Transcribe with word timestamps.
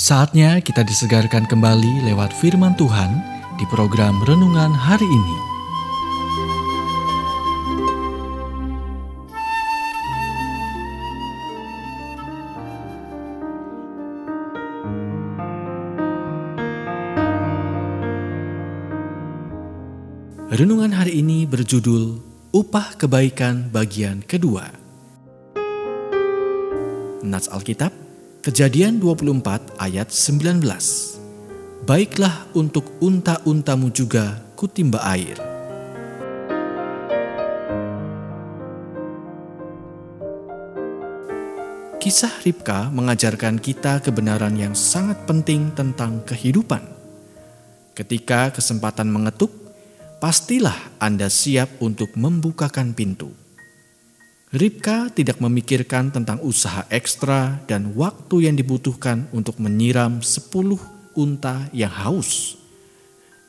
Saatnya 0.00 0.64
kita 0.64 0.80
disegarkan 0.80 1.44
kembali 1.44 2.08
lewat 2.08 2.32
firman 2.32 2.72
Tuhan 2.72 3.20
di 3.60 3.68
program 3.68 4.16
renungan 4.24 4.72
hari 4.72 5.04
ini. 5.04 5.36
Renungan 20.48 20.96
hari 20.96 21.20
ini 21.20 21.44
berjudul 21.44 22.24
Upah 22.56 22.96
Kebaikan 22.96 23.68
bagian 23.68 24.24
kedua. 24.24 24.64
Nats 27.20 27.52
Alkitab 27.52 28.09
Kejadian 28.40 29.04
24 29.04 29.76
ayat 29.76 30.08
19. 30.08 30.64
Baiklah 31.84 32.48
untuk 32.56 32.88
unta-untamu 32.96 33.92
juga 33.92 34.40
kutimba 34.56 34.96
air. 35.04 35.36
Kisah 42.00 42.32
Ribka 42.40 42.88
mengajarkan 42.88 43.60
kita 43.60 44.00
kebenaran 44.00 44.56
yang 44.56 44.72
sangat 44.72 45.20
penting 45.28 45.76
tentang 45.76 46.24
kehidupan. 46.24 46.80
Ketika 47.92 48.56
kesempatan 48.56 49.12
mengetuk, 49.12 49.52
pastilah 50.16 50.96
Anda 50.96 51.28
siap 51.28 51.76
untuk 51.84 52.16
membukakan 52.16 52.96
pintu. 52.96 53.36
Ribka 54.50 55.14
tidak 55.14 55.38
memikirkan 55.38 56.10
tentang 56.10 56.42
usaha 56.42 56.82
ekstra 56.90 57.62
dan 57.70 57.94
waktu 57.94 58.50
yang 58.50 58.58
dibutuhkan 58.58 59.30
untuk 59.30 59.62
menyiram 59.62 60.18
sepuluh 60.26 60.82
unta 61.14 61.70
yang 61.70 61.94
haus. 61.94 62.58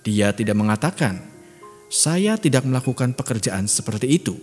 Dia 0.05 0.29
tidak 0.29 0.61
mengatakan, 0.61 1.17
saya 1.89 2.37
tidak 2.37 2.69
melakukan 2.69 3.17
pekerjaan 3.17 3.65
seperti 3.65 4.13
itu. 4.13 4.37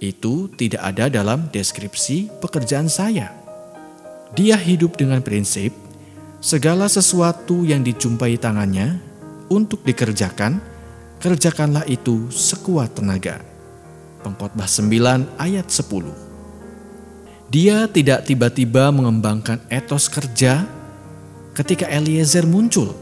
Itu 0.00 0.48
tidak 0.56 0.80
ada 0.80 1.12
dalam 1.12 1.52
deskripsi 1.52 2.40
pekerjaan 2.40 2.88
saya. 2.88 3.28
Dia 4.32 4.56
hidup 4.56 4.96
dengan 4.96 5.20
prinsip, 5.20 5.76
segala 6.40 6.88
sesuatu 6.88 7.68
yang 7.68 7.84
dijumpai 7.84 8.40
tangannya 8.40 8.96
untuk 9.52 9.84
dikerjakan, 9.84 10.56
kerjakanlah 11.20 11.84
itu 11.84 12.32
sekuat 12.32 12.96
tenaga. 12.96 13.51
Pengkhotbah 14.22 14.70
9 14.70 15.36
ayat 15.36 15.66
10. 15.66 17.50
Dia 17.52 17.84
tidak 17.90 18.24
tiba-tiba 18.24 18.88
mengembangkan 18.94 19.60
etos 19.68 20.08
kerja 20.08 20.64
ketika 21.52 21.90
Eliezer 21.90 22.46
muncul. 22.48 22.94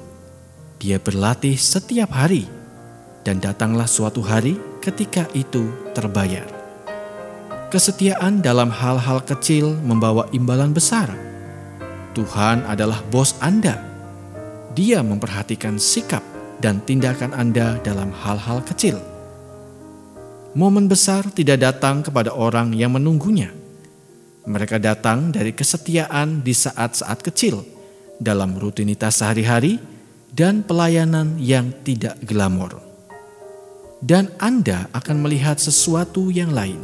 Dia 0.80 0.96
berlatih 0.96 1.54
setiap 1.60 2.10
hari 2.16 2.48
dan 3.22 3.38
datanglah 3.38 3.86
suatu 3.86 4.24
hari 4.24 4.56
ketika 4.80 5.28
itu 5.36 5.68
terbayar. 5.92 6.48
Kesetiaan 7.70 8.42
dalam 8.42 8.72
hal-hal 8.72 9.22
kecil 9.22 9.78
membawa 9.86 10.26
imbalan 10.34 10.74
besar. 10.74 11.14
Tuhan 12.16 12.66
adalah 12.66 12.98
bos 13.12 13.38
Anda. 13.38 13.78
Dia 14.74 15.04
memperhatikan 15.06 15.78
sikap 15.78 16.24
dan 16.58 16.82
tindakan 16.82 17.30
Anda 17.30 17.78
dalam 17.86 18.10
hal-hal 18.10 18.66
kecil 18.66 19.09
momen 20.54 20.90
besar 20.90 21.28
tidak 21.30 21.62
datang 21.62 22.02
kepada 22.02 22.34
orang 22.34 22.74
yang 22.74 22.94
menunggunya. 22.94 23.54
Mereka 24.48 24.80
datang 24.82 25.30
dari 25.30 25.54
kesetiaan 25.54 26.42
di 26.42 26.56
saat-saat 26.56 27.20
kecil, 27.22 27.62
dalam 28.18 28.56
rutinitas 28.56 29.20
sehari-hari, 29.20 29.78
dan 30.32 30.62
pelayanan 30.64 31.36
yang 31.38 31.70
tidak 31.84 32.18
glamor. 32.24 32.80
Dan 34.00 34.32
Anda 34.40 34.88
akan 34.96 35.20
melihat 35.20 35.60
sesuatu 35.60 36.32
yang 36.32 36.56
lain. 36.56 36.80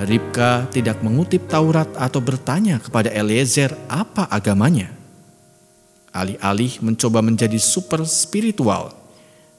Ribka 0.00 0.70
tidak 0.72 1.04
mengutip 1.04 1.44
Taurat 1.50 1.90
atau 1.98 2.24
bertanya 2.24 2.80
kepada 2.80 3.12
Eliezer 3.12 3.74
apa 3.90 4.30
agamanya. 4.30 4.88
Alih-alih 6.14 6.80
mencoba 6.80 7.20
menjadi 7.20 7.60
super 7.60 8.06
spiritual, 8.08 8.96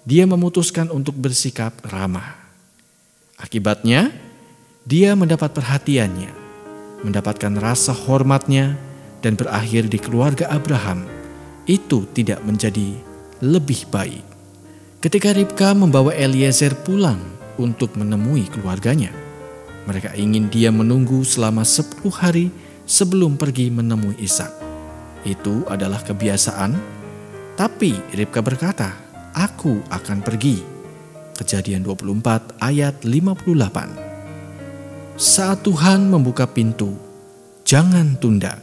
dia 0.01 0.25
memutuskan 0.25 0.89
untuk 0.89 1.13
bersikap 1.13 1.77
ramah. 1.85 2.40
Akibatnya, 3.41 4.13
dia 4.85 5.17
mendapat 5.17 5.49
perhatiannya, 5.57 6.29
mendapatkan 7.01 7.53
rasa 7.57 7.89
hormatnya, 7.89 8.77
dan 9.21 9.37
berakhir 9.37 9.89
di 9.89 9.97
keluarga 10.01 10.49
Abraham. 10.49 11.05
Itu 11.65 12.09
tidak 12.13 12.41
menjadi 12.45 12.97
lebih 13.41 13.89
baik. 13.89 14.25
Ketika 15.01 15.33
Ribka 15.33 15.73
membawa 15.73 16.13
Eliezer 16.13 16.77
pulang 16.85 17.21
untuk 17.57 17.97
menemui 17.97 18.45
keluarganya, 18.49 19.09
mereka 19.89 20.13
ingin 20.13 20.45
dia 20.49 20.69
menunggu 20.69 21.25
selama 21.25 21.65
sepuluh 21.65 22.13
hari 22.13 22.45
sebelum 22.85 23.37
pergi 23.37 23.73
menemui 23.73 24.17
Ishak. 24.21 24.53
Itu 25.25 25.65
adalah 25.69 26.01
kebiasaan, 26.05 26.77
tapi 27.57 27.97
Ribka 28.13 28.41
berkata, 28.45 28.93
"Aku 29.33 29.81
akan 29.89 30.21
pergi." 30.21 30.70
Kejadian 31.41 31.81
24 31.81 32.61
ayat 32.61 33.01
58. 33.01 35.17
Saat 35.17 35.65
Tuhan 35.65 36.05
membuka 36.05 36.45
pintu, 36.45 36.93
jangan 37.65 38.13
tunda 38.21 38.61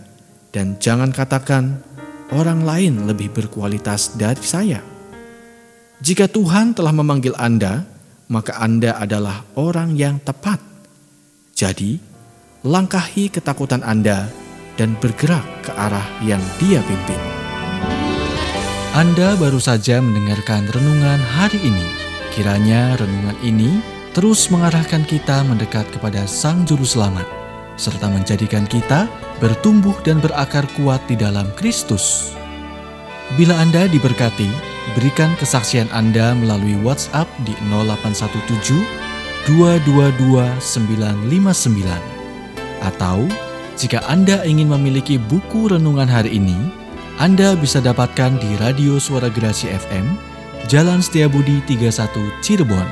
dan 0.55 0.79
jangan 0.79 1.11
katakan 1.11 1.83
orang 2.31 2.63
lain 2.63 3.11
lebih 3.11 3.35
berkualitas 3.35 4.15
dari 4.15 4.45
saya. 4.47 4.79
Jika 5.99 6.31
Tuhan 6.31 6.79
telah 6.79 6.95
memanggil 6.95 7.35
Anda, 7.35 7.83
maka 8.31 8.55
Anda 8.63 8.95
adalah 8.95 9.43
orang 9.59 9.99
yang 9.99 10.23
tepat. 10.23 10.63
Jadi, 11.59 11.99
langkahi 12.63 13.27
ketakutan 13.27 13.83
Anda 13.83 14.31
dan 14.79 14.95
bergerak 15.03 15.67
ke 15.67 15.75
arah 15.75 16.07
yang 16.23 16.39
Dia 16.63 16.79
pimpin. 16.87 17.19
Anda 18.95 19.35
baru 19.35 19.59
saja 19.59 19.99
mendengarkan 19.99 20.71
renungan 20.71 21.19
hari 21.19 21.59
ini 21.67 22.08
Kiranya 22.39 22.95
renungan 22.95 23.35
ini 23.43 23.83
terus 24.15 24.47
mengarahkan 24.47 25.03
kita 25.03 25.43
mendekat 25.43 25.91
kepada 25.91 26.23
Sang 26.23 26.63
Juru 26.63 26.87
Selamat, 26.87 27.27
serta 27.75 28.07
menjadikan 28.07 28.63
kita 28.63 29.11
bertumbuh 29.43 29.99
dan 30.07 30.23
berakar 30.23 30.63
kuat 30.79 31.03
di 31.11 31.19
dalam 31.19 31.51
Kristus. 31.59 32.31
Bila 33.35 33.59
Anda 33.59 33.91
diberkati, 33.91 34.47
berikan 34.95 35.35
kesaksian 35.35 35.91
Anda 35.91 36.31
melalui 36.39 36.79
WhatsApp 36.79 37.27
di 37.43 37.59
0817 37.75 38.87
222 39.51 40.63
959 40.63 42.87
atau 42.87 43.27
jika 43.75 43.99
Anda 44.07 44.47
ingin 44.47 44.71
memiliki 44.71 45.19
buku 45.19 45.75
renungan 45.75 46.07
hari 46.07 46.39
ini, 46.39 46.55
Anda 47.19 47.59
bisa 47.59 47.83
dapatkan 47.83 48.39
di 48.39 48.63
Radio 48.63 49.03
Suara 49.03 49.27
Gerasi 49.27 49.75
FM 49.75 50.38
Jalan 50.69 51.01
Setiabudi 51.01 51.65
31 51.65 52.13
Cirebon. 52.45 52.85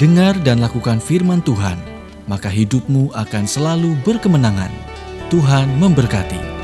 Dengar 0.00 0.32
dan 0.40 0.64
lakukan 0.64 0.96
firman 0.96 1.44
Tuhan, 1.44 1.76
maka 2.24 2.48
hidupmu 2.48 3.12
akan 3.12 3.44
selalu 3.44 3.92
berkemenangan. 4.00 4.72
Tuhan 5.28 5.76
memberkati. 5.76 6.55